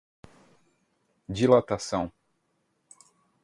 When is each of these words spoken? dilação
dilação 1.31 2.11